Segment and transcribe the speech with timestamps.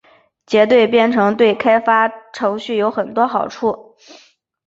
[0.47, 3.95] 结对编程对开发程序有很多好处。